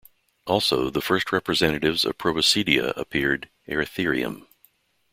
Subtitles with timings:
[0.47, 4.47] Also, the first representatives of Proboscidea appeared, "Eritherium".